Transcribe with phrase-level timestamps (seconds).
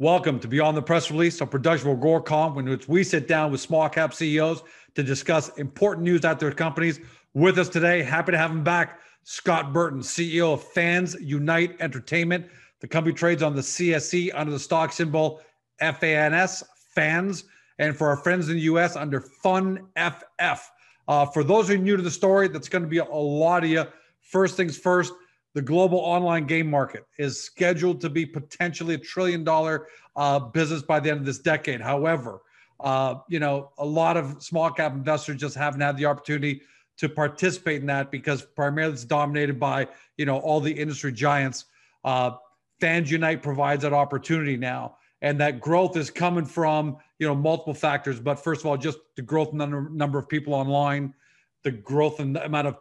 [0.00, 3.52] Welcome to Beyond the Press Release, a production of Agoracom, in which we sit down
[3.52, 4.64] with small cap CEOs
[4.96, 6.98] to discuss important news at their companies.
[7.32, 12.46] With us today, happy to have him back, Scott Burton, CEO of Fans Unite Entertainment.
[12.80, 15.40] The company trades on the CSE under the stock symbol
[15.78, 17.44] FANS, FANS,
[17.78, 20.70] and for our friends in the US under FUNFF.
[21.06, 23.62] Uh, for those who are new to the story, that's going to be a lot
[23.62, 23.84] of you.
[24.22, 25.12] First things first,
[25.54, 29.86] the global online game market is scheduled to be potentially a trillion dollar
[30.16, 31.80] uh, business by the end of this decade.
[31.80, 32.42] However,
[32.80, 36.62] uh, you know, a lot of small cap investors just haven't had the opportunity
[36.96, 41.66] to participate in that because primarily it's dominated by, you know, all the industry giants.
[42.04, 42.32] Uh,
[42.80, 44.96] Fans Unite provides that opportunity now.
[45.22, 48.20] And that growth is coming from, you know, multiple factors.
[48.20, 51.14] But first of all, just the growth in the number of people online,
[51.62, 52.76] the growth in the amount of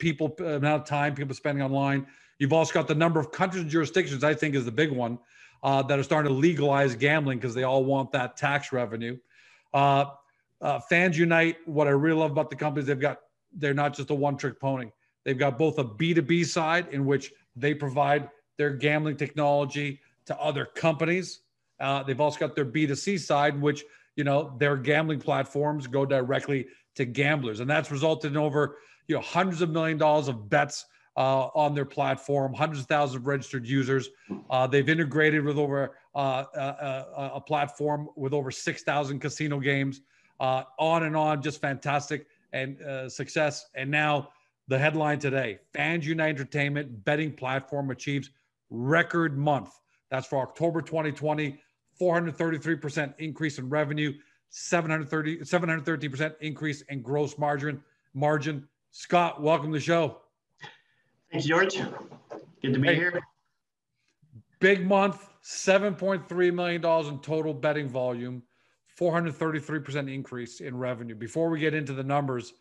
[0.00, 2.06] people amount of time people spending online.
[2.38, 4.24] You've also got the number of countries and jurisdictions.
[4.24, 5.18] I think is the big one
[5.62, 9.16] uh, that are starting to legalize gambling because they all want that tax revenue.
[9.72, 10.06] Uh,
[10.60, 11.56] uh, Fans Unite.
[11.66, 13.20] What I really love about the companies, they've got
[13.52, 14.90] they're not just a one-trick pony.
[15.24, 20.64] They've got both a B2B side in which they provide their gambling technology to other
[20.64, 21.40] companies.
[21.78, 23.84] Uh, they've also got their B2C side, in which
[24.16, 28.78] you know their gambling platforms go directly to gamblers, and that's resulted in over
[29.10, 33.16] you know hundreds of million dollars of bets uh, on their platform, hundreds of thousands
[33.16, 34.08] of registered users.
[34.48, 39.58] Uh, they've integrated with over uh, a, uh, uh, a, platform with over 6,000 casino
[39.58, 40.00] games,
[40.38, 42.78] uh, on and on, just fantastic and
[43.10, 43.66] success.
[43.74, 44.28] And now
[44.68, 48.30] the headline today Fans Unite Entertainment betting platform achieves
[48.70, 49.72] record month.
[50.10, 51.60] That's for October 2020,
[52.00, 54.12] 433% increase in revenue,
[54.50, 57.82] 730, 713% increase in gross margin.
[58.14, 60.18] Margin Scott, welcome to the show.
[61.30, 61.76] Thanks, George.
[62.60, 63.20] Good to be hey, here.
[64.58, 68.42] Big month, $7.3 million in total betting volume,
[68.98, 71.14] 433% increase in revenue.
[71.14, 72.52] Before we get into the numbers,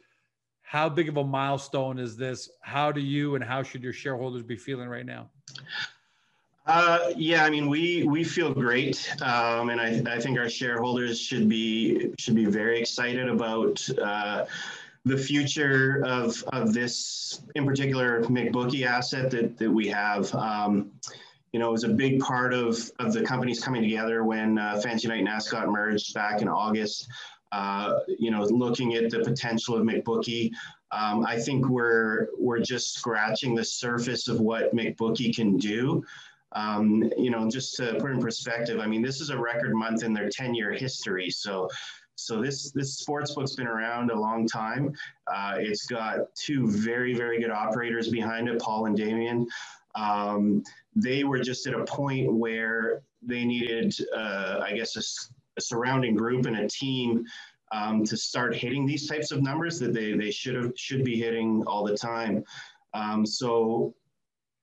[0.62, 2.50] how big of a milestone is this?
[2.62, 5.30] How do you and how should your shareholders be feeling right now?
[6.68, 11.20] Uh, yeah, I mean, we we feel great, um, and I, I think our shareholders
[11.20, 14.46] should be should be very excited about uh,
[15.06, 20.34] the future of, of this, in particular, McBookie asset that, that we have.
[20.36, 20.92] Um,
[21.52, 24.80] you know, it was a big part of, of the companies coming together when uh,
[24.82, 27.08] Fans Unite and Askott merged back in August.
[27.52, 30.52] Uh, you know, looking at the potential of McBookie.
[30.92, 36.04] Um, I think we're we're just scratching the surface of what McBookie can do.
[36.52, 40.04] Um, you know, just to put in perspective, I mean, this is a record month
[40.04, 41.30] in their 10-year history.
[41.30, 41.70] So
[42.20, 44.94] so this this sports book's been around a long time.
[45.28, 49.48] Uh, it's got two very very good operators behind it, Paul and Damien.
[49.96, 50.64] Um,
[50.96, 55.04] they were just at a point where they needed, uh, I guess, a,
[55.58, 57.26] a, surrounding group and a team
[57.72, 61.18] um, to start hitting these types of numbers that they they should have should be
[61.18, 62.44] hitting all the time.
[62.94, 63.94] Um, so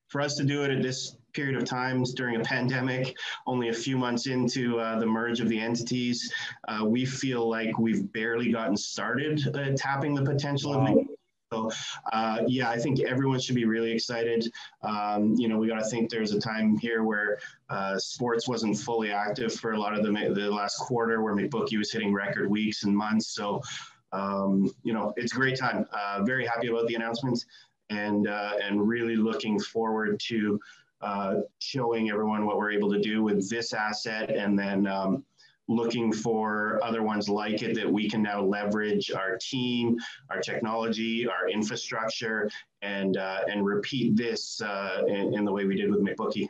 [0.08, 3.16] for us to do it at this period of times during a pandemic,
[3.46, 6.32] only a few months into uh, the merge of the entities,
[6.68, 10.86] uh, we feel like we've barely gotten started uh, tapping the potential wow.
[10.86, 11.06] of
[11.52, 11.70] so,
[12.12, 14.52] uh, yeah, I think everyone should be really excited.
[14.82, 17.38] Um, you know, we got to think there's a time here where
[17.70, 21.78] uh, sports wasn't fully active for a lot of the, the last quarter where McBookie
[21.78, 23.28] was hitting record weeks and months.
[23.28, 23.62] So,
[24.12, 25.86] um, you know, it's a great time.
[25.92, 27.46] Uh, very happy about the announcements
[27.90, 30.58] and, uh, and really looking forward to
[31.00, 35.24] uh, showing everyone what we're able to do with this asset and then um,
[35.68, 39.96] looking for other ones like it that we can now leverage our team,
[40.30, 42.48] our technology, our infrastructure,
[42.82, 46.48] and uh, and repeat this uh, in, in, the way we did with McBookie.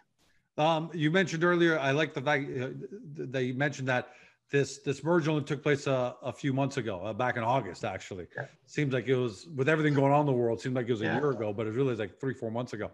[0.58, 2.68] Um, you mentioned earlier, I like the fact uh,
[3.14, 4.08] that you mentioned that
[4.50, 7.84] this this merge only took place a, a few months ago, uh, back in August.
[7.84, 8.44] Actually, yeah.
[8.66, 10.60] seems like it was with everything going on in the world.
[10.60, 11.18] Seemed like it was a yeah.
[11.18, 12.90] year ago, but it really was like three, four months ago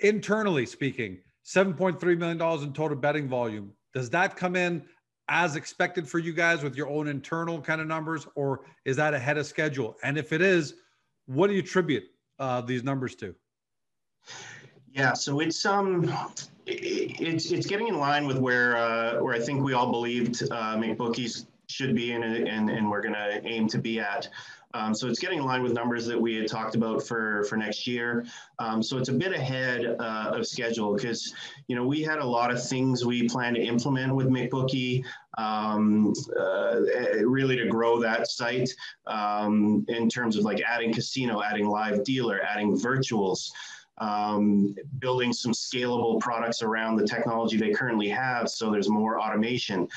[0.00, 3.72] internally speaking, $7.3 million in total betting volume.
[3.94, 4.84] Does that come in
[5.28, 9.14] as expected for you guys with your own internal kind of numbers, or is that
[9.14, 9.96] ahead of schedule?
[10.02, 10.74] And if it is,
[11.26, 12.04] what do you attribute
[12.38, 13.34] uh, these numbers to?
[14.92, 16.12] Yeah, so it's um,
[16.66, 20.76] it's it's getting in line with where uh, where I think we all believed uh,
[20.76, 24.28] McBookies should be and and, and we're going to aim to be at.
[24.74, 27.56] Um, so it's getting in line with numbers that we had talked about for, for
[27.56, 28.26] next year.
[28.58, 31.32] Um, so it's a bit ahead uh, of schedule because,
[31.66, 35.02] you know, we had a lot of things we plan to implement with McBookie
[35.38, 36.80] um, uh,
[37.24, 38.68] really to grow that site
[39.06, 43.50] um, in terms of like adding casino, adding live dealer, adding virtuals.
[43.98, 49.88] um, building some scalable products around the technology they currently have so there's more automation.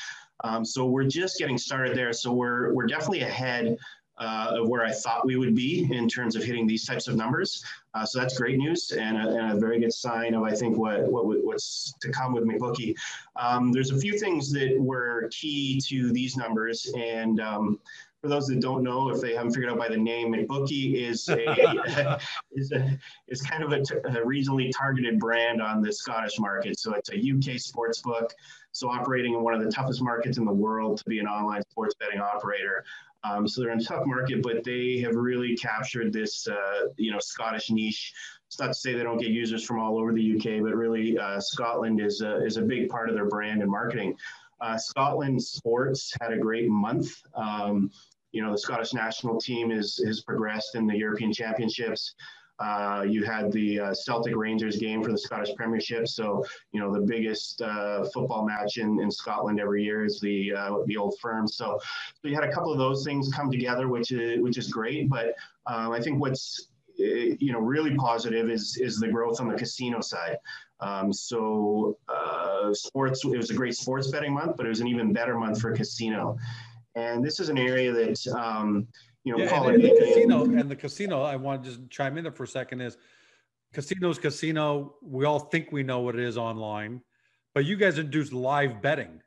[0.43, 2.13] Um, so we're just getting started there.
[2.13, 3.77] So we're, we're definitely ahead
[4.19, 7.15] uh, of where I thought we would be in terms of hitting these types of
[7.15, 7.63] numbers.
[7.93, 10.77] Uh, so that's great news and a, and a, very good sign of I think
[10.77, 12.95] what, what what's to come with McBookie.
[13.37, 17.79] Um, there's a few things that were key to these numbers, and um,
[18.21, 21.29] for those that don't know, if they haven't figured out by the name, McBookie is
[21.29, 22.19] a,
[22.51, 22.97] is, a,
[23.29, 26.77] is kind of a, a regionally targeted brand on the Scottish market.
[26.77, 28.33] So it's a UK sports book.
[28.71, 31.61] So operating in one of the toughest markets in the world to be an online
[31.71, 32.83] sports betting operator.
[33.23, 37.11] Um, so they're in a tough market, but they have really captured this, uh, you
[37.11, 38.13] know, Scottish niche.
[38.47, 41.17] It's not to say they don't get users from all over the UK, but really
[41.17, 44.15] uh, Scotland is a, is a big part of their brand and marketing.
[44.61, 47.09] Uh, Scotland sports had a great month.
[47.35, 47.91] Um,
[48.31, 52.15] you know, the Scottish national team is has progressed in the European Championships.
[52.59, 56.07] Uh, you had the uh, Celtic Rangers game for the Scottish Premiership.
[56.07, 60.53] So, you know, the biggest uh, football match in, in Scotland every year is the
[60.53, 61.47] uh, the old firm.
[61.47, 64.67] So, so you had a couple of those things come together, which is which is
[64.67, 65.09] great.
[65.09, 65.35] But
[65.67, 66.67] um, I think what's
[66.99, 70.37] eh, you know really positive is is the growth on the casino side.
[70.81, 74.87] Um, so, uh, sports it was a great sports betting month, but it was an
[74.87, 76.37] even better month for casino.
[76.95, 78.87] And this is an area that, um,
[79.23, 82.23] you know, yeah, and, the casino and the casino, I want to just chime in
[82.23, 82.97] there for a second is
[83.73, 84.95] casinos, casino.
[85.01, 87.01] We all think we know what it is online,
[87.53, 89.21] but you guys introduced live betting.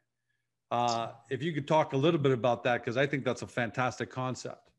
[0.70, 3.46] Uh, if you could talk a little bit about that, because I think that's a
[3.46, 4.71] fantastic concept.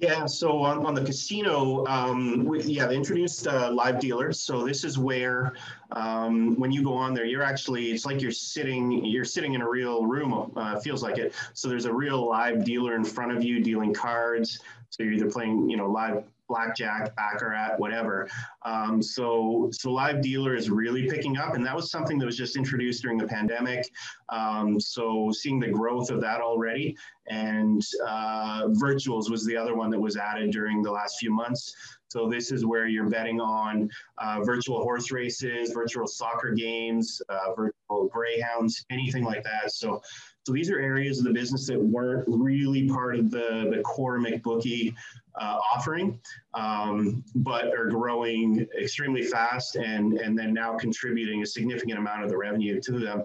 [0.00, 4.40] Yeah, so on, on the casino, um, we, yeah, they introduced uh, live dealers.
[4.40, 5.52] So this is where
[5.92, 9.60] um, when you go on there, you're actually it's like you're sitting you're sitting in
[9.60, 10.52] a real room.
[10.56, 11.34] Uh, feels like it.
[11.52, 14.60] So there's a real live dealer in front of you dealing cards.
[14.88, 18.28] So you're either playing you know live blackjack, baccarat, whatever.
[18.62, 22.36] Um, so, so live dealer is really picking up, and that was something that was
[22.36, 23.88] just introduced during the pandemic.
[24.28, 26.96] Um, so, seeing the growth of that already,
[27.28, 31.74] and uh, virtuals was the other one that was added during the last few months.
[32.10, 33.88] So this is where you're betting on
[34.18, 39.70] uh, virtual horse races, virtual soccer games, uh, virtual greyhounds, anything like that.
[39.70, 40.02] So
[40.44, 44.18] so these are areas of the business that weren't really part of the, the core
[44.18, 44.94] McBookie
[45.38, 46.18] uh, offering,
[46.54, 52.30] um, but are growing extremely fast and, and then now contributing a significant amount of
[52.30, 53.24] the revenue to them.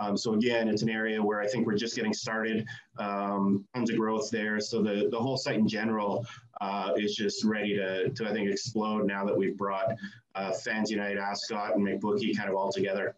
[0.00, 2.66] Um, so again, it's an area where I think we're just getting started.
[2.98, 4.60] Um, tons of growth there.
[4.60, 6.26] So the, the whole site in general
[6.60, 9.94] uh, is just ready to, to, I think, explode now that we've brought
[10.34, 13.16] uh, Fans Unite, Askott, and McBookie kind of all together.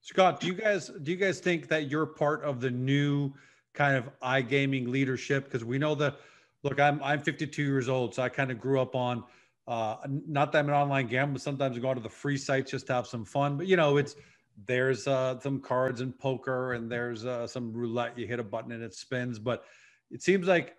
[0.00, 3.32] Scott, do you guys do you guys think that you're part of the new
[3.74, 5.44] kind of iGaming leadership?
[5.44, 6.14] Because we know the
[6.62, 9.24] Look, I'm I'm 52 years old, so I kind of grew up on.
[9.66, 12.70] Uh, not that I'm an online gambler, but sometimes I go to the free sites
[12.72, 13.56] just to have some fun.
[13.56, 14.16] But you know, it's
[14.66, 18.18] there's uh, some cards and poker, and there's uh, some roulette.
[18.18, 19.38] You hit a button and it spins.
[19.38, 19.64] But
[20.10, 20.76] it seems like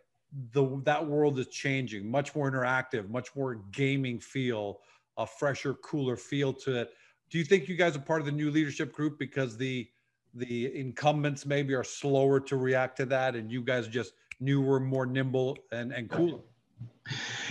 [0.51, 4.81] the that world is changing, much more interactive, much more gaming feel,
[5.17, 6.91] a fresher, cooler feel to it
[7.31, 9.89] do you think you guys are part of the new leadership group because the
[10.35, 15.05] the incumbents maybe are slower to react to that and you guys just newer more
[15.05, 16.39] nimble and and cooler?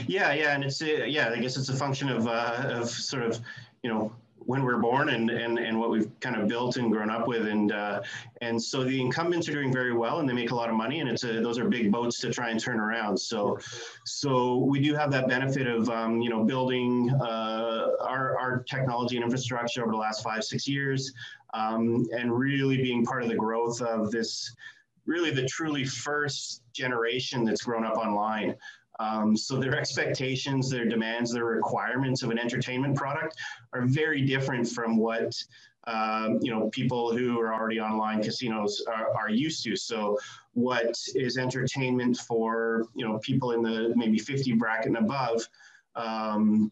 [0.06, 3.40] Yeah yeah and it's yeah i guess it's a function of uh, of sort of
[3.82, 4.12] you know
[4.46, 7.46] when we're born and, and, and what we've kind of built and grown up with.
[7.46, 8.02] And, uh,
[8.40, 11.00] and so the incumbents are doing very well and they make a lot of money
[11.00, 13.16] and it's a, those are big boats to try and turn around.
[13.16, 13.58] So,
[14.04, 19.16] so we do have that benefit of, um, you know, building uh, our, our technology
[19.16, 21.12] and infrastructure over the last five, six years
[21.54, 24.54] um, and really being part of the growth of this,
[25.06, 28.54] really the truly first generation that's grown up online.
[29.00, 33.36] Um, so their expectations, their demands, their requirements of an entertainment product
[33.72, 35.34] are very different from what
[35.86, 39.74] um, you know people who are already online casinos are, are, used to.
[39.76, 40.18] So
[40.52, 45.48] what is entertainment for you know people in the maybe 50 bracket and above
[45.96, 46.70] um,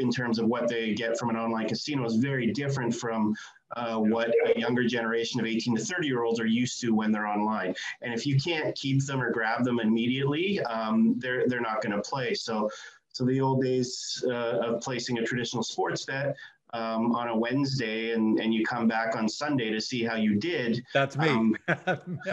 [0.00, 3.34] in terms of what they get from an online casino is very different from
[3.74, 7.12] uh, what a younger generation of 18 to 30 year olds are used to when
[7.12, 7.74] they're online.
[8.02, 11.94] And if you can't keep them or grab them immediately, um, they're, they're not going
[11.94, 12.34] to play.
[12.34, 12.70] So,
[13.12, 16.36] so the old days uh, of placing a traditional sports bet
[16.74, 20.34] um, on a Wednesday and, and you come back on Sunday to see how you
[20.34, 20.82] did.
[20.92, 21.28] That's me.
[21.28, 21.56] Um,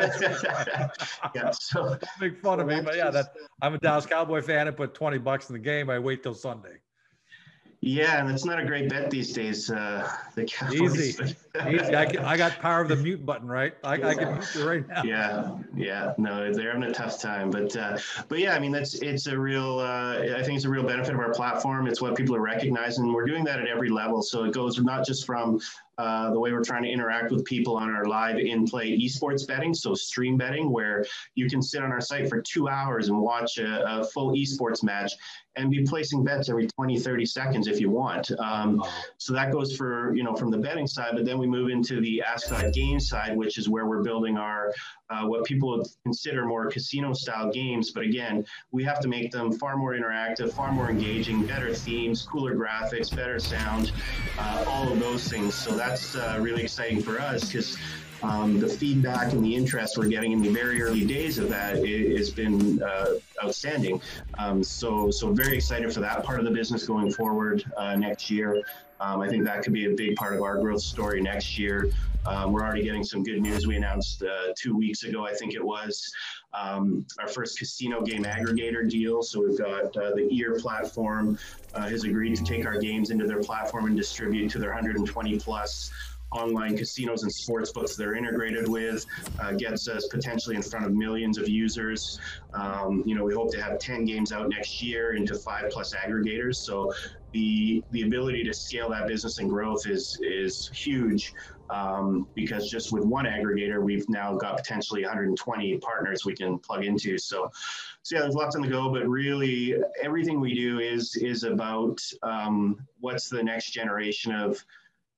[1.36, 4.68] yeah, so make fun of me, but yeah, that I'm a Dallas Cowboy fan.
[4.68, 5.90] I put 20 bucks in the game.
[5.90, 6.80] I wait till Sunday.
[7.84, 9.72] Yeah, and it's not a great bet these days.
[9.72, 11.20] Uh, the Cowboys.
[11.20, 11.24] Easy.
[11.24, 11.36] Easy.
[11.56, 13.74] I, I, got power of the mute button, right?
[13.84, 15.02] I, I can mute you right now.
[15.04, 16.14] Yeah, yeah.
[16.20, 17.98] No, they're having a tough time, but uh,
[18.28, 19.80] but yeah, I mean that's it's a real.
[19.80, 21.88] Uh, I think it's a real benefit of our platform.
[21.88, 23.12] It's what people are recognizing.
[23.12, 24.22] We're doing that at every level.
[24.22, 25.60] So it goes not just from
[25.98, 29.74] uh, the way we're trying to interact with people on our live in-play esports betting,
[29.74, 33.58] so stream betting, where you can sit on our site for two hours and watch
[33.58, 35.14] a, a full esports match
[35.56, 38.32] and be placing bets every 20, 30 seconds if you want.
[38.40, 38.84] Um,
[39.18, 42.00] so that goes for, you know, from the betting side, but then we move into
[42.00, 44.74] the Ask Game side, which is where we're building our,
[45.10, 47.92] uh, what people would consider more casino style games.
[47.92, 52.22] But again, we have to make them far more interactive, far more engaging, better themes,
[52.24, 53.92] cooler graphics, better sound,
[54.40, 55.54] uh, all of those things.
[55.54, 57.78] So that's uh, really exciting for us because
[58.24, 61.78] um, the feedback and the interest we're getting in the very early days of that
[61.86, 63.14] has been uh,
[63.44, 64.02] outstanding.
[64.38, 68.30] Um, so, so very excited for that part of the business going forward uh, next
[68.30, 68.62] year.
[69.00, 71.92] Um, I think that could be a big part of our growth story next year.
[72.28, 73.66] Um, we're already getting some good news.
[73.66, 76.12] We announced uh, two weeks ago, I think it was,
[76.54, 79.24] um, our first casino game aggregator deal.
[79.24, 81.40] So we've got uh, the EAR platform
[81.74, 85.40] uh, has agreed to take our games into their platform and distribute to their 120
[85.40, 85.90] plus
[86.32, 89.06] online casinos and sports books they're integrated with,
[89.40, 92.20] uh, gets us potentially in front of millions of users.
[92.54, 95.94] Um, you know, we hope to have 10 games out next year into five plus
[95.94, 96.56] aggregators.
[96.56, 96.94] So
[97.32, 101.34] the the ability to scale that business and growth is is huge.
[101.70, 106.84] Um, because just with one aggregator, we've now got potentially 120 partners we can plug
[106.84, 107.18] into.
[107.18, 107.50] So,
[108.02, 112.02] so yeah, there's lots on the go, but really everything we do is is about
[112.24, 114.62] um, what's the next generation of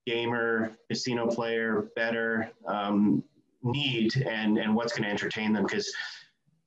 [0.05, 3.23] gamer, casino player, better um,
[3.63, 5.93] need and, and what's going to entertain them because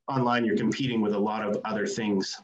[0.09, 2.41] online you're competing with a lot of other things.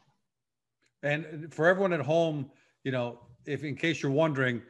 [1.02, 2.50] And for everyone at home,
[2.84, 4.62] you know, if in case you're wondering,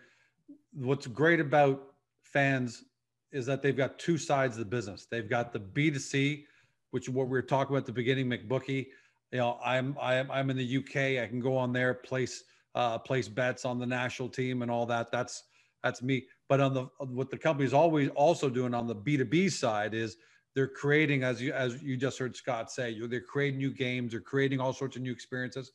[0.73, 1.83] what's great about
[2.23, 2.85] fans
[3.33, 5.07] is that they've got two sides of the business.
[5.11, 6.45] They've got the B2C,
[6.91, 8.89] which is what we were talking about at the beginning, McBookie.
[9.31, 11.23] You know, I'm I'm I'm in the UK.
[11.23, 14.85] I can go on there, place uh, place bets on the national team and all
[14.87, 15.11] that.
[15.11, 15.45] That's
[15.83, 16.27] that's me.
[16.49, 19.95] But on the what the company's always also doing on the B two B side
[19.95, 20.17] is
[20.55, 24.21] they're creating, as you as you just heard Scott say, they're creating new games, they're
[24.21, 25.73] creating all sorts of new experiences.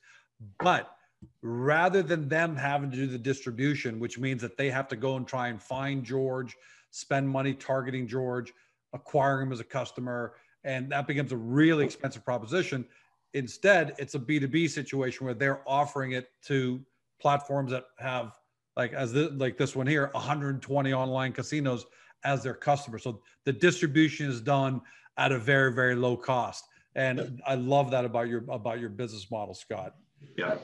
[0.60, 0.96] But
[1.42, 5.16] rather than them having to do the distribution, which means that they have to go
[5.16, 6.56] and try and find George,
[6.92, 8.54] spend money targeting George,
[8.94, 10.34] acquiring him as a customer,
[10.64, 12.86] and that becomes a really expensive proposition.
[13.34, 16.80] Instead, it's a B2B situation where they're offering it to
[17.20, 18.38] platforms that have
[18.78, 21.86] like as the, like this one here 120 online casinos
[22.24, 23.00] as their customer.
[23.00, 24.82] So the distribution is done
[25.18, 26.66] at a very very low cost.
[26.96, 29.96] And i love that about your about your business model scott.
[30.38, 30.58] Yeah.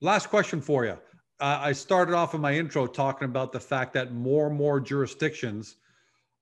[0.00, 0.98] Last question for you.
[1.40, 4.80] Uh, i started off in my intro talking about the fact that more and more
[4.80, 5.76] jurisdictions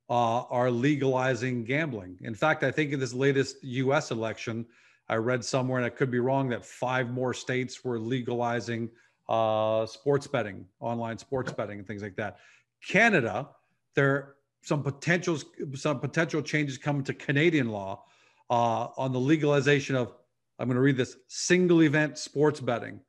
[0.09, 2.17] uh, are legalizing gambling.
[2.23, 4.65] In fact i think in this latest us election
[5.09, 8.89] i read somewhere and i could be wrong that five more states were legalizing
[9.29, 12.39] uh, sports betting, online sports betting, and things like that.
[12.87, 13.49] Canada,
[13.95, 15.39] there are some potential
[15.75, 18.05] some potential changes coming to Canadian law
[18.51, 20.13] uh, on the legalization of.
[20.59, 23.01] I'm going to read this: single event sports betting.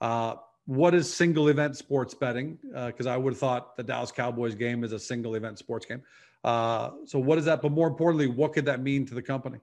[0.00, 2.58] Uh, what is single event sports betting?
[2.62, 5.86] Because uh, I would have thought the Dallas Cowboys game is a single event sports
[5.86, 6.02] game.
[6.42, 7.62] Uh, so what is that?
[7.62, 9.58] But more importantly, what could that mean to the company?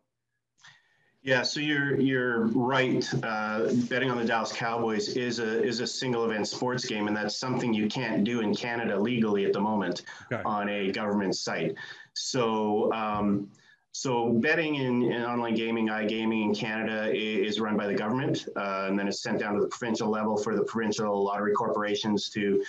[1.24, 3.08] Yeah, so you're you're right.
[3.24, 7.16] Uh, betting on the Dallas Cowboys is a is a single event sports game, and
[7.16, 10.44] that's something you can't do in Canada legally at the moment okay.
[10.46, 11.76] on a government site.
[12.14, 12.92] So.
[12.94, 13.50] Um,
[13.96, 18.88] so betting in, in, online gaming, iGaming in Canada is run by the government, uh,
[18.88, 22.64] and then it's sent down to the provincial level for the provincial lottery corporations to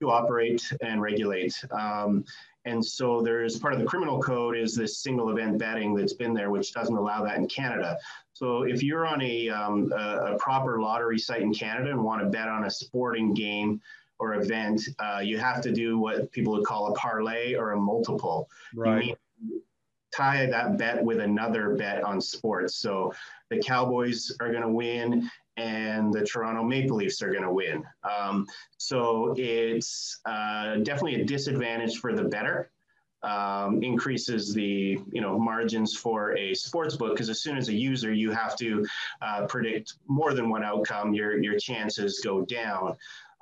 [0.00, 1.52] to operate and regulate.
[1.72, 2.24] Um,
[2.68, 6.34] and so there's part of the criminal code is this single event betting that's been
[6.34, 7.96] there, which doesn't allow that in Canada.
[8.34, 12.22] So if you're on a, um, a, a, proper lottery site in Canada and want
[12.22, 13.80] to bet on a sporting game
[14.18, 17.76] or event, uh, you have to do what people would call a parlay or a
[17.80, 18.48] multiple.
[18.74, 19.16] Right.
[20.14, 22.76] tie that bet with another bet on sports.
[22.76, 23.12] So
[23.50, 27.84] the Cowboys are going to win and the Toronto Maple Leafs are going to win.
[28.08, 28.46] Um,
[28.78, 32.70] so it's uh, definitely a disadvantage for the better.
[33.24, 37.74] Um, increases the you know margins for a sports book because as soon as a
[37.74, 38.86] user you have to
[39.22, 42.94] uh, predict more than one outcome, your your chances go down.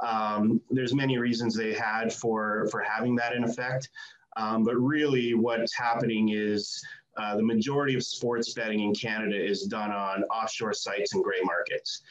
[0.03, 3.91] Um, there's many reasons they had for for having that in effect,
[4.39, 6.83] um, but really what's happening is
[7.17, 11.41] uh, the majority of sports betting in Canada is done on offshore sites and gray
[11.43, 12.03] markets.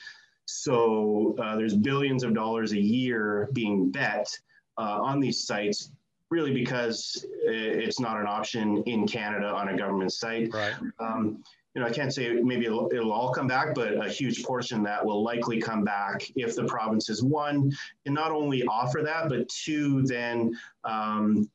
[0.45, 4.27] So uh, there's billions of dollars a year being bet
[4.77, 5.91] uh, on these sites
[6.31, 10.53] really because it's not an option in Canada on a government site.
[10.53, 10.73] Right.
[10.99, 11.43] Um,
[11.73, 14.81] you know, I can't say maybe it'll, it'll, all come back, but a huge portion
[14.83, 17.71] that will likely come back if the provinces, one,
[18.05, 21.49] can not only offer that, but two, then um,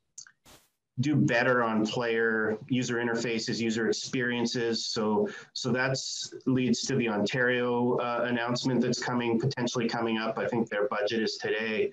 [1.01, 4.87] do better on player user interfaces, user experiences.
[4.87, 10.39] So, so that's leads to the Ontario uh, announcement that's coming, potentially coming up.
[10.39, 11.93] I think their budget is today.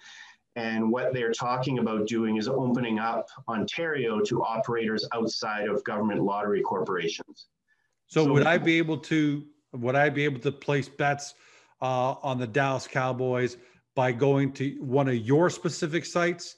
[0.56, 6.24] And what they're talking about doing is opening up Ontario to operators outside of government
[6.24, 7.48] lottery corporations.
[8.08, 11.36] So, so would I be able to would I be able to place bets
[11.82, 13.58] uh, on the Dallas Cowboys
[13.96, 16.56] by going to one of your specific sites,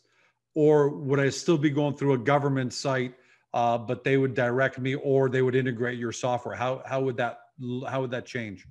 [0.55, 3.15] or would I still be going through a government site,
[3.53, 6.55] uh, but they would direct me, or they would integrate your software?
[6.55, 7.39] How how would that
[7.87, 8.65] how would that change?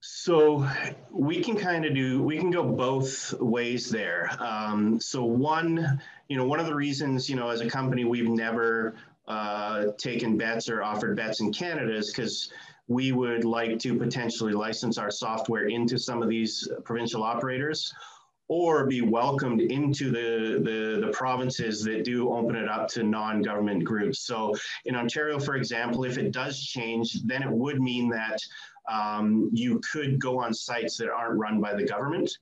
[0.00, 0.66] So
[1.10, 4.30] we can kind of do we can go both ways there.
[4.38, 8.28] Um, so one, you know, one of the reasons you know as a company we've
[8.28, 8.96] never
[9.28, 12.50] uh, taken bets or offered bets in Canada is because
[12.88, 17.94] we would like to potentially license our software into some of these provincial operators
[18.50, 23.84] or be welcomed into the, the, the, provinces that do open it up to non-government
[23.84, 24.26] groups.
[24.26, 24.52] So
[24.86, 28.40] in Ontario, for example, if it does change, then it would mean that
[28.90, 32.38] um, you could go on sites that aren't run by the government.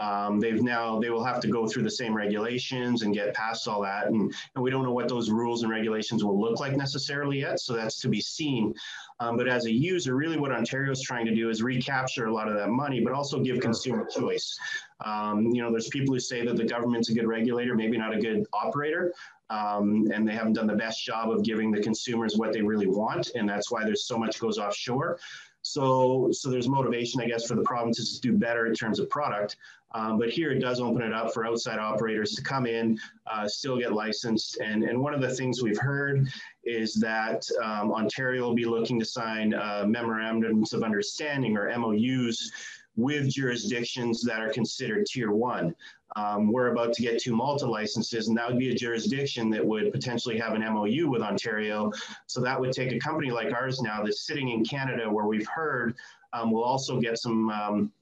[0.00, 3.68] Um, they've now they will have to go through the same regulations and get past
[3.68, 6.76] all that, and, and we don't know what those rules and regulations will look like
[6.76, 7.60] necessarily yet.
[7.60, 8.74] So that's to be seen.
[9.20, 12.34] Um, but as a user, really what Ontario is trying to do is recapture a
[12.34, 14.58] lot of that money, but also give consumer choice.
[15.04, 18.12] Um, you know, there's people who say that the government's a good regulator, maybe not
[18.12, 19.12] a good operator,
[19.50, 22.86] um, and they haven't done the best job of giving the consumers what they really
[22.86, 25.18] want, and that's why there's so much goes offshore.
[25.64, 29.08] So, so there's motivation, I guess, for the provinces to do better in terms of
[29.08, 29.56] product.
[29.94, 33.48] Um, but here it does open it up for outside operators to come in, uh,
[33.48, 34.58] still get licensed.
[34.60, 36.28] And, and one of the things we've heard
[36.64, 42.50] is that um, Ontario will be looking to sign uh, memorandums of understanding or MOUs
[42.96, 45.74] with jurisdictions that are considered tier one.
[46.16, 49.64] Um, we're about to get two Malta licenses, and that would be a jurisdiction that
[49.64, 51.90] would potentially have an MOU with Ontario.
[52.26, 55.48] So that would take a company like ours now that's sitting in Canada, where we've
[55.48, 55.96] heard
[56.32, 57.92] um, we'll also get some um,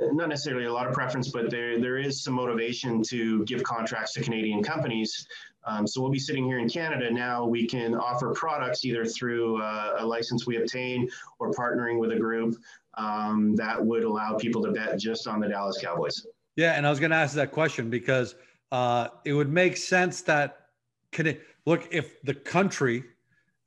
[0.00, 4.12] not necessarily a lot of preference, but there, there is some motivation to give contracts
[4.12, 5.26] to Canadian companies.
[5.68, 7.44] Um, so we'll be sitting here in Canada now.
[7.44, 12.18] We can offer products either through uh, a license we obtain or partnering with a
[12.18, 12.56] group
[12.94, 16.26] um, that would allow people to bet just on the Dallas Cowboys.
[16.56, 18.34] Yeah, and I was going to ask that question because
[18.72, 20.68] uh, it would make sense that
[21.12, 23.04] can it look if the country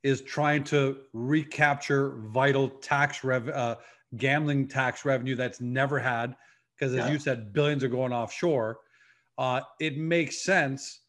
[0.02, 3.76] is trying to recapture vital tax rev uh,
[4.16, 6.36] gambling tax revenue that's never had
[6.76, 7.12] because as yeah.
[7.12, 8.78] you said billions are going offshore
[9.38, 11.00] uh, it makes sense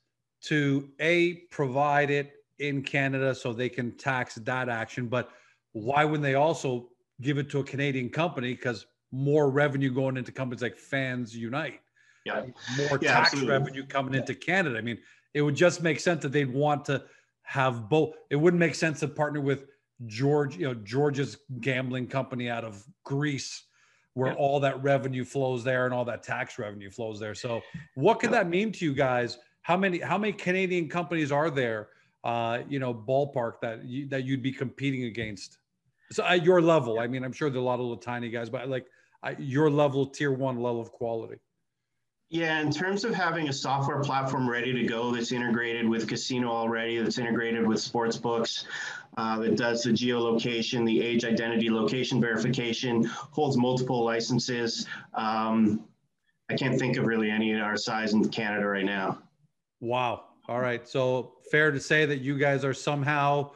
[0.44, 5.32] to a provide it in canada so they can tax that action but
[5.74, 6.90] why wouldn't they also
[7.22, 11.80] give it to a canadian company because more revenue going into companies like fans unite
[12.26, 12.46] yeah
[12.78, 13.50] more yeah, tax absolutely.
[13.52, 14.20] revenue coming yeah.
[14.20, 14.98] into canada i mean
[15.34, 17.04] it would just make sense that they'd want to
[17.44, 19.66] have both it wouldn't make sense to partner with
[20.06, 23.64] George, you know, George's gambling company out of Greece,
[24.14, 24.38] where yeah.
[24.38, 27.36] all that revenue flows there and all that tax revenue flows there.
[27.36, 27.62] So,
[27.96, 29.38] what could that mean to you guys?
[29.64, 31.90] How many how many Canadian companies are there?
[32.24, 35.58] Uh, you know, ballpark that you, that you'd be competing against.
[36.12, 38.30] So at your level, I mean, I'm sure there are a lot of little tiny
[38.30, 38.86] guys, but like
[39.40, 41.40] your level, tier one level of quality.
[42.30, 46.50] Yeah, in terms of having a software platform ready to go that's integrated with casino
[46.50, 48.66] already, that's integrated with sports books,
[49.18, 54.88] uh, that does the geolocation, the age identity location verification, holds multiple licenses.
[55.14, 55.84] Um,
[56.50, 59.20] I can't think of really any of our size in Canada right now.
[59.84, 60.24] Wow.
[60.48, 60.88] All right.
[60.88, 63.52] So fair to say that you guys are somehow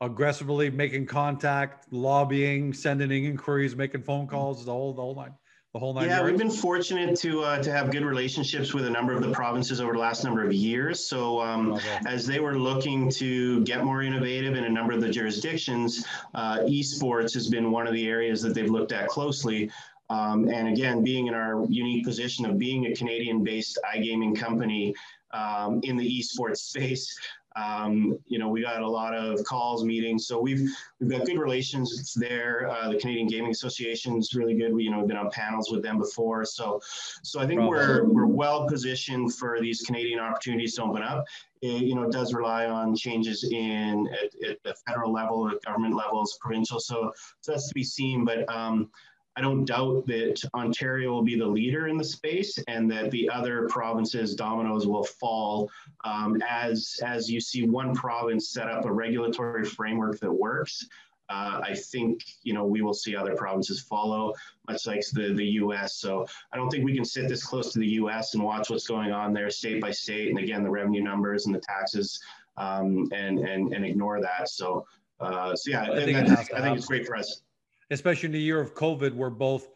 [0.00, 5.34] aggressively making contact, lobbying, sending inquiries, making phone calls, the whole the whole line
[5.74, 6.30] the whole nine yeah yards?
[6.30, 9.80] we've been fortunate to uh, to have good relationships with a number of the provinces
[9.80, 11.98] over the last number of years so um, okay.
[12.06, 16.60] as they were looking to get more innovative in a number of the jurisdictions uh,
[16.60, 19.70] esports has been one of the areas that they've looked at closely
[20.08, 24.94] um, and again being in our unique position of being a canadian based igaming company
[25.32, 27.18] um, in the esports space
[27.58, 31.38] um, you know, we got a lot of calls, meetings, so we've we've got good
[31.38, 32.68] relations there.
[32.70, 34.72] Uh, the Canadian Gaming Association is really good.
[34.72, 36.80] We you know we've been on panels with them before, so
[37.22, 41.24] so I think we're we're well positioned for these Canadian opportunities to open up.
[41.60, 45.62] It, you know, it does rely on changes in at, at the federal level, at
[45.64, 46.78] government levels, provincial.
[46.78, 48.48] So so that's to be seen, but.
[48.48, 48.90] Um,
[49.38, 53.30] I don't doubt that Ontario will be the leader in the space and that the
[53.30, 55.70] other provinces dominoes will fall
[56.04, 60.84] um, as, as you see one province set up a regulatory framework that works.
[61.28, 64.32] Uh, I think you know we will see other provinces follow,
[64.66, 65.96] much like the the U.S.
[65.96, 68.32] So I don't think we can sit this close to the U.S.
[68.32, 71.54] and watch what's going on there state by state, and again the revenue numbers and
[71.54, 72.18] the taxes,
[72.56, 74.48] um, and and and ignore that.
[74.48, 74.86] So
[75.20, 77.42] uh, so yeah, I think, I think it's great for us,
[77.90, 79.68] especially in the year of COVID, where both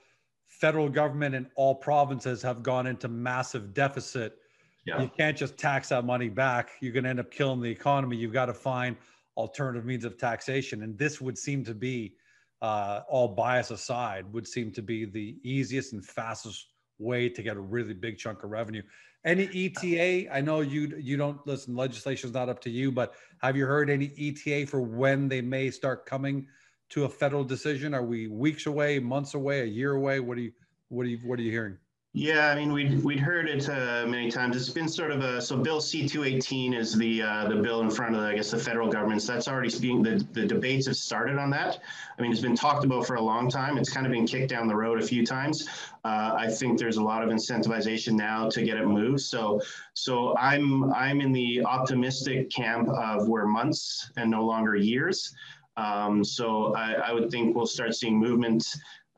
[0.46, 4.38] federal government and all provinces have gone into massive deficit.
[4.85, 5.03] Yeah.
[5.03, 6.70] You can't just tax that money back.
[6.81, 8.16] You're going to end up killing the economy.
[8.16, 8.96] You've got to find
[9.37, 10.83] alternative means of taxation.
[10.83, 12.14] And this would seem to be,
[12.61, 16.66] uh, all bias aside, would seem to be the easiest and fastest
[16.98, 18.83] way to get a really big chunk of revenue.
[19.25, 20.33] Any ETA?
[20.35, 21.77] I know you you don't listen.
[21.77, 25.40] Legislation is not up to you, but have you heard any ETA for when they
[25.40, 26.46] may start coming
[26.92, 27.94] to a federal decision?
[27.94, 30.20] Are we weeks away, months away, a year away?
[30.20, 30.52] What are you
[30.88, 31.78] what are you what are you hearing?
[32.14, 34.55] Yeah, I mean, we'd, we'd heard it uh, many times.
[34.55, 38.14] It's been sort of a, so Bill C-218 is the uh, the bill in front
[38.14, 39.22] of, the, I guess, the federal government.
[39.22, 41.78] So that's already being, the, the debates have started on that.
[42.18, 43.78] I mean, it's been talked about for a long time.
[43.78, 45.66] It's kind of been kicked down the road a few times.
[46.05, 49.22] Uh, I think there's a lot of incentivization now to get it moved.
[49.22, 49.62] So,
[49.94, 55.35] so I'm, I'm in the optimistic camp of we're months and no longer years.
[55.76, 58.64] Um, so I, I would think we'll start seeing movement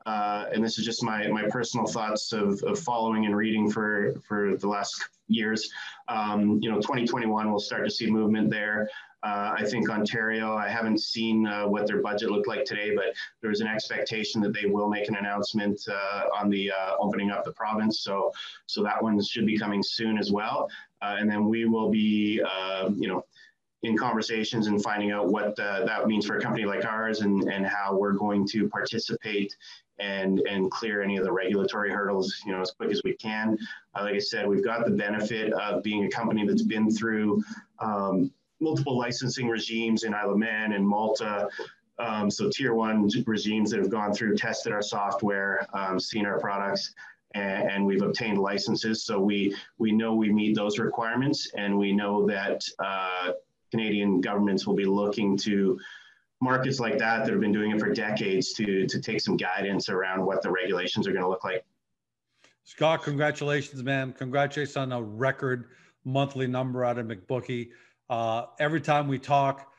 [0.05, 4.13] uh, and this is just my my personal thoughts of, of following and reading for
[4.27, 5.71] for the last years.
[6.07, 8.87] Um, you know, 2021 we'll start to see movement there.
[9.23, 13.05] Uh, I think Ontario, I haven't seen uh, what their budget looked like today, but
[13.41, 17.43] there's an expectation that they will make an announcement uh, on the uh, opening up
[17.43, 18.01] the province.
[18.01, 18.31] So,
[18.67, 20.69] so that one should be coming soon as well.
[21.01, 22.39] Uh, and then we will be,
[22.95, 23.25] you know,
[23.85, 27.65] in conversations and finding out what that means for a company like ours and, and
[27.65, 29.55] how we're going to participate
[29.99, 33.57] and and clear any of the regulatory hurdles you know as quick as we can.
[33.95, 37.41] Uh, like i said we've got the benefit of being a company that's been through
[37.79, 41.47] um, multiple licensing regimes in isle of man and malta
[41.97, 46.39] um, so tier one regimes that have gone through tested our software um, seen our
[46.39, 46.93] products
[47.33, 49.03] and, and, we've obtained licenses.
[49.03, 53.33] So we we know we meet those requirements and we know that uh,
[53.75, 55.77] canadian governments will be looking to
[56.41, 59.89] markets like that that have been doing it for decades to to take some guidance
[59.89, 61.65] around what the regulations are going to look like.
[62.63, 64.13] Scott, congratulations, man!
[64.13, 65.65] Congratulations on a record
[66.05, 67.69] monthly number out of McBookie.
[68.09, 69.71] Uh, every time we talk,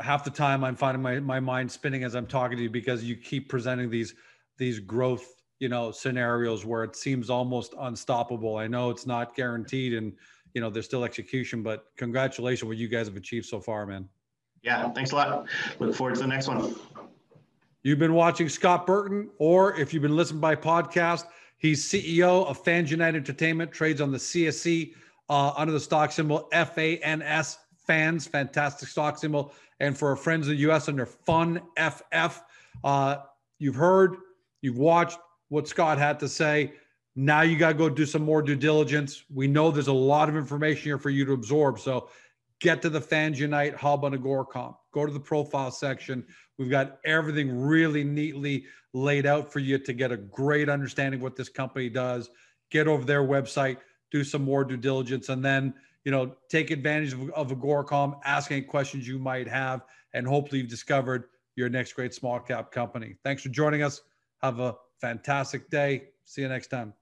[0.00, 3.04] half the time I'm finding my, my mind spinning as I'm talking to you because
[3.04, 4.14] you keep presenting these
[4.56, 5.26] these growth
[5.58, 8.56] you know scenarios where it seems almost unstoppable.
[8.56, 10.14] I know it's not guaranteed and
[10.54, 14.08] you know there's still execution, but congratulations what you guys have achieved so far, man.
[14.62, 15.46] Yeah, thanks a lot.
[15.78, 16.74] Look forward to the next one.
[17.82, 21.24] You've been watching Scott Burton, or if you've been listening by podcast,
[21.56, 24.94] he's CEO of Fans Unite Entertainment, trades on the CSE
[25.30, 29.54] uh, under the stock symbol FANS, fans, fantastic stock symbol.
[29.78, 32.42] And for our friends in the US under FUN FF,
[32.84, 33.16] uh,
[33.58, 34.16] you've heard,
[34.60, 36.74] you've watched what Scott had to say.
[37.16, 39.24] Now you got to go do some more due diligence.
[39.32, 41.80] We know there's a lot of information here for you to absorb.
[41.80, 42.08] So
[42.60, 44.76] get to the Fans Unite hub on Agoracom.
[44.92, 46.24] Go to the profile section.
[46.58, 51.36] We've got everything really neatly laid out for you to get a great understanding what
[51.36, 52.30] this company does.
[52.70, 53.78] Get over their website,
[54.10, 58.20] do some more due diligence, and then you know take advantage of, of Agoracom.
[58.24, 61.24] Ask any questions you might have, and hopefully you've discovered
[61.56, 63.16] your next great small cap company.
[63.24, 64.02] Thanks for joining us.
[64.42, 66.08] Have a fantastic day.
[66.24, 66.99] See you next time.